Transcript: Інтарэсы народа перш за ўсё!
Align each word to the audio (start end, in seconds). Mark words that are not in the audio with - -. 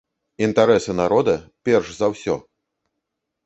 Інтарэсы 0.45 0.95
народа 1.01 1.37
перш 1.69 1.95
за 2.01 2.13
ўсё! 2.15 2.41